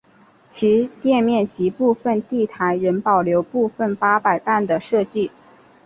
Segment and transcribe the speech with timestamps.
[0.49, 5.29] 其店面及部份地台仍保留部份八佰伴的设计。